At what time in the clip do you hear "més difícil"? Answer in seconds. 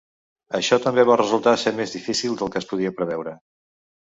1.81-2.39